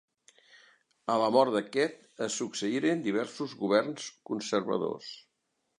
A 1.15 1.17
la 1.23 1.27
mort 1.35 1.53
d'aquest 1.57 2.01
se 2.23 2.31
succeïren 2.37 3.05
diversos 3.09 3.55
governs 3.65 4.13
conservadors. 4.33 5.17